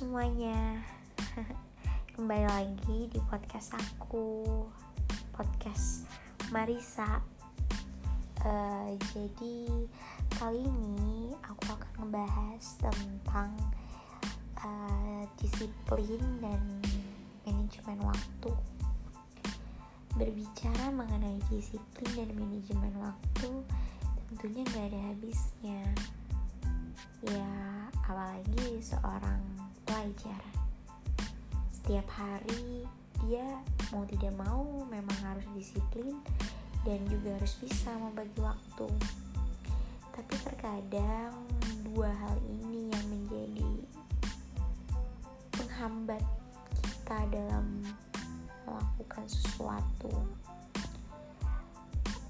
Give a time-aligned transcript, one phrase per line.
[0.00, 0.80] semuanya.
[2.16, 4.48] Kembali lagi di podcast aku
[5.28, 6.08] Podcast
[6.48, 7.20] Marisa.
[8.40, 9.68] Uh, Jadi
[10.40, 13.52] kali ini aku akan membahas tentang
[14.64, 16.80] uh, Disiplin dan
[17.44, 18.56] manajemen waktu.
[20.16, 23.52] Berbicara mengenai disiplin dan manajemen waktu
[24.32, 25.84] Tentunya gak ada habisnya.
[27.20, 27.52] Ya
[28.00, 29.59] apalagi seorang
[30.10, 30.42] pelajar
[31.70, 32.82] setiap hari
[33.22, 33.46] dia
[33.94, 36.18] mau tidak mau memang harus disiplin
[36.82, 38.90] dan juga harus bisa membagi waktu.
[40.10, 41.46] Tapi terkadang
[41.86, 43.70] dua hal ini yang menjadi
[45.54, 46.24] penghambat
[46.74, 47.86] kita dalam
[48.66, 50.10] melakukan sesuatu.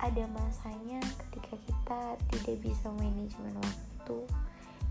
[0.00, 2.00] Ada masanya ketika kita
[2.32, 4.24] tidak bisa manajemen waktu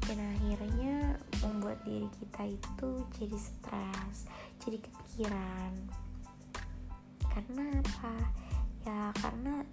[0.06, 4.30] dan akhirnya membuat diri kita itu jadi stres
[4.62, 5.72] jadi kepikiran.
[7.26, 8.16] Karena apa?
[8.86, 9.66] Ya karena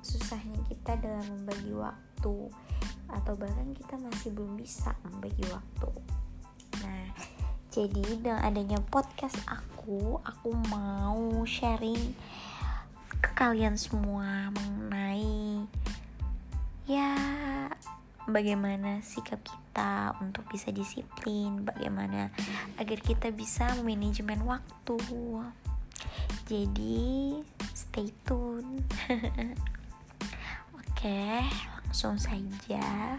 [0.00, 2.36] susahnya kita dalam membagi waktu
[3.10, 5.90] atau bahkan kita masih belum bisa membagi waktu.
[6.84, 7.08] Nah
[7.72, 12.14] jadi dengan adanya podcast aku aku mau sharing
[13.20, 15.64] ke kalian semua mengenai
[16.90, 17.14] ya
[18.30, 22.30] bagaimana sikap kita untuk bisa disiplin, bagaimana
[22.78, 24.98] agar kita bisa manajemen waktu.
[26.46, 27.38] Jadi,
[27.74, 28.82] stay tune.
[30.78, 31.44] Oke,
[31.86, 33.18] langsung saja.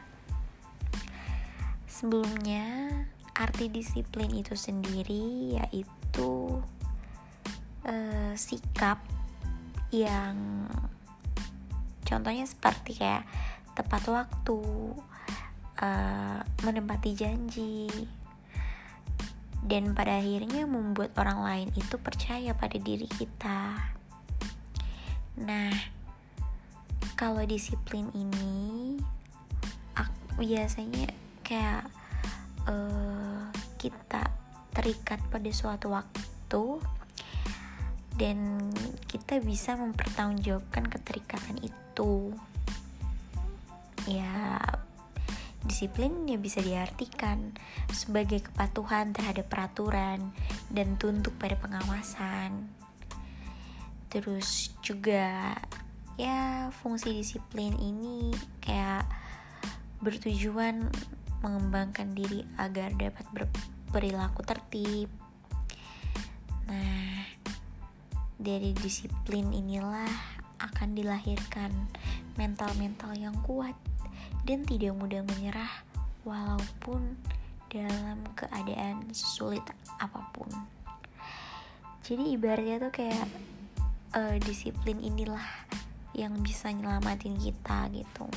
[1.88, 2.90] Sebelumnya,
[3.36, 6.60] arti disiplin itu sendiri yaitu
[7.88, 9.00] uh, sikap
[9.92, 10.68] yang
[12.08, 13.24] contohnya seperti kayak
[13.74, 14.60] tepat waktu,
[15.80, 17.88] uh, menempati janji,
[19.62, 23.78] dan pada akhirnya membuat orang lain itu percaya pada diri kita.
[25.42, 25.74] Nah,
[27.14, 28.98] kalau disiplin ini,
[29.94, 31.14] aku biasanya
[31.46, 31.86] kayak
[32.66, 34.28] uh, kita
[34.74, 36.82] terikat pada suatu waktu
[38.18, 38.70] dan
[39.08, 42.36] kita bisa mempertanggungjawabkan keterikatan itu
[44.10, 44.58] ya
[45.62, 47.54] disiplin ya bisa diartikan
[47.94, 50.34] sebagai kepatuhan terhadap peraturan
[50.74, 52.70] dan tunduk pada pengawasan.
[54.10, 55.56] Terus juga
[56.18, 59.06] ya fungsi disiplin ini kayak
[60.02, 60.90] bertujuan
[61.46, 65.10] mengembangkan diri agar dapat berperilaku tertib.
[66.66, 67.26] Nah,
[68.42, 70.10] dari disiplin inilah
[70.62, 71.70] akan dilahirkan
[72.38, 73.74] mental-mental yang kuat
[74.44, 75.72] dan tidak mudah menyerah
[76.26, 77.18] walaupun
[77.72, 79.64] dalam keadaan sulit
[79.98, 80.50] apa pun.
[82.04, 83.28] Jadi ibaratnya tuh kayak
[84.18, 85.46] uh, disiplin inilah
[86.12, 88.28] yang bisa nyelamatin kita gitu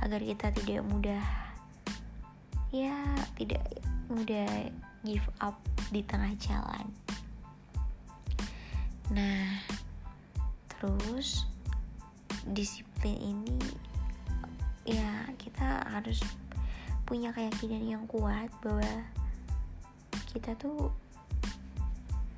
[0.00, 1.24] agar kita tidak mudah
[2.72, 2.96] ya
[3.36, 3.60] tidak
[4.08, 4.72] mudah
[5.04, 5.54] give up
[5.92, 6.88] di tengah jalan.
[9.12, 9.60] Nah,
[10.80, 11.44] terus
[12.48, 13.60] disiplin ini
[14.84, 16.20] ya kita harus
[17.04, 19.04] punya keyakinan yang kuat bahwa
[20.32, 20.92] kita tuh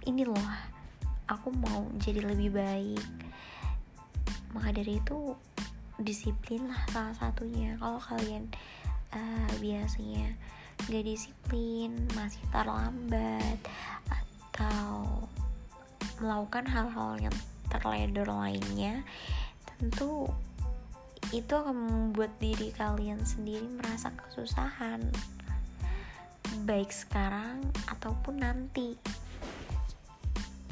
[0.06, 0.46] ini loh
[1.26, 3.06] aku mau jadi lebih baik.
[4.54, 5.34] Maka dari itu
[5.98, 7.74] disiplin lah salah satunya.
[7.82, 8.46] Kalau kalian
[9.12, 10.34] uh, biasanya
[10.86, 13.58] gak disiplin masih terlambat
[14.06, 15.26] atau
[16.22, 17.36] melakukan hal-hal yang
[17.68, 19.02] terledor lainnya
[19.76, 20.30] tentu
[21.36, 25.04] itu akan membuat diri kalian sendiri merasa kesusahan
[26.64, 27.60] baik sekarang
[27.92, 28.97] ataupun nanti.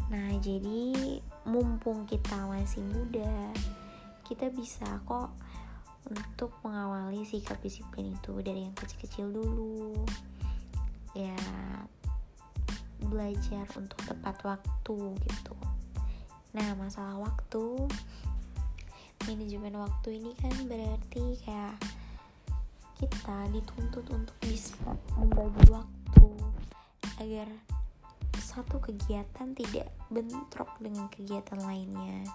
[0.08, 3.52] Nah jadi mumpung kita masih muda
[4.24, 5.36] kita bisa kok
[6.08, 9.92] untuk mengawali sikap disiplin itu dari yang kecil-kecil dulu.
[11.12, 11.36] Ya
[13.04, 14.96] belajar untuk tepat waktu
[15.28, 15.54] gitu.
[16.56, 17.84] Nah masalah waktu
[19.24, 21.76] manajemen waktu ini kan berarti kayak
[23.00, 24.76] kita dituntut untuk bisa
[25.16, 26.28] membagi waktu
[27.18, 27.48] agar
[28.36, 32.28] satu kegiatan tidak bentrok dengan kegiatan lainnya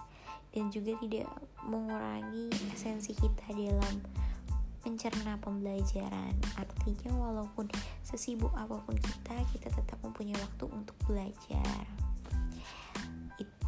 [0.50, 1.30] dan juga tidak
[1.62, 4.02] mengurangi esensi kita dalam
[4.82, 6.34] mencerna pembelajaran.
[6.58, 7.70] Artinya walaupun
[8.02, 12.09] sesibuk apa pun kita kita tetap mempunyai waktu untuk belajar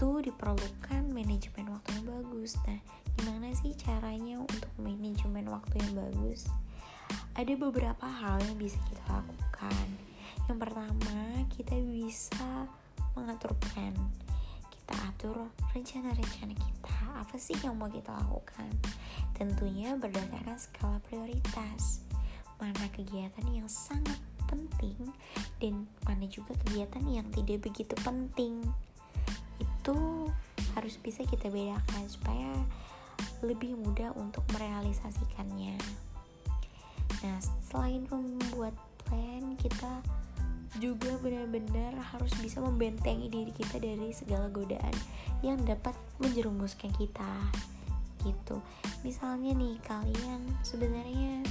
[0.03, 2.59] itu diperlukan manajemen waktu yang bagus.
[2.67, 2.75] Nah
[3.23, 6.51] gimana sih caranya untuk manajemen waktu yang bagus?
[7.39, 9.87] Ada beberapa hal yang bisa kita lakukan.
[10.51, 11.19] Yang pertama
[11.55, 12.67] kita bisa
[13.15, 13.95] mengatur plan.
[14.75, 16.97] Kita atur rencana-rencana kita.
[17.23, 18.75] Apa sih yang mau kita lakukan?
[19.39, 22.03] Tentunya berdasarkan skala prioritas.
[22.59, 24.19] Mana kegiatan yang sangat
[24.51, 24.99] penting
[25.63, 28.67] dan mana juga kegiatan yang tidak begitu penting
[29.83, 30.31] itu
[30.79, 32.55] harus bisa kita bedakan supaya
[33.43, 35.75] lebih mudah untuk merealisasikannya.
[37.27, 40.07] Nah selain membuat plan kita
[40.79, 44.95] juga benar-benar harus bisa membentengi diri kita dari segala godaan
[45.43, 47.51] yang dapat menjerumuskan kita
[48.23, 48.63] gitu.
[49.03, 51.43] Misalnya nih kalian sebenarnya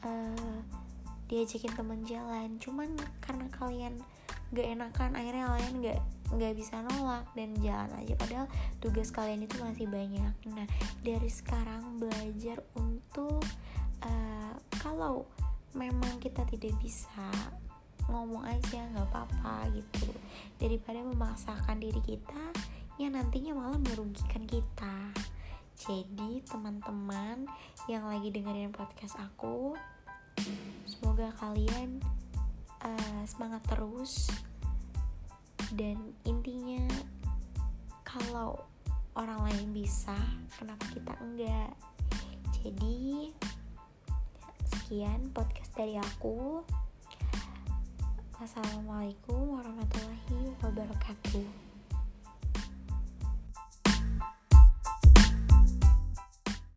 [0.00, 0.58] uh,
[1.28, 3.94] diajakin teman jalan cuman karena kalian
[4.54, 6.00] gak enakan akhirnya kalian gak
[6.34, 8.14] nggak bisa nolak dan jalan aja.
[8.18, 8.46] Padahal
[8.82, 10.34] tugas kalian itu masih banyak.
[10.50, 10.66] Nah
[11.04, 13.44] dari sekarang belajar untuk
[14.02, 15.28] uh, kalau
[15.74, 17.28] memang kita tidak bisa
[18.10, 20.10] ngomong aja nggak apa-apa gitu.
[20.58, 22.44] Daripada memaksakan diri kita
[22.98, 25.10] yang nantinya malah merugikan kita.
[25.74, 27.50] Jadi teman-teman
[27.90, 29.74] yang lagi dengerin podcast aku
[30.86, 31.98] semoga kalian
[33.26, 34.30] semangat terus.
[35.74, 36.86] Dan intinya
[38.06, 38.62] kalau
[39.18, 40.14] orang lain bisa
[40.54, 41.72] kenapa kita enggak?
[42.62, 43.32] Jadi
[44.68, 46.62] sekian podcast dari aku.
[48.38, 51.63] Wassalamualaikum warahmatullahi wabarakatuh